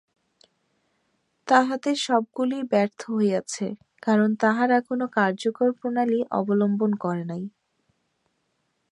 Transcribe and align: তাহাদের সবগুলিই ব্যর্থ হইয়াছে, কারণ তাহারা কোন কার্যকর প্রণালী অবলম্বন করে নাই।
তাহাদের 1.47 1.95
সবগুলিই 2.05 2.63
ব্যর্থ 2.63 3.01
হইয়াছে, 3.11 3.67
কারণ 4.01 4.29
তাহারা 4.35 4.77
কোন 4.81 5.01
কার্যকর 5.17 5.69
প্রণালী 5.79 6.19
অবলম্বন 6.31 6.91
করে 7.03 7.23
নাই। 7.23 7.43